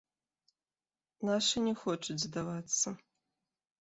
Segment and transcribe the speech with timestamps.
[1.29, 2.87] Нашы не хочуць здавацца.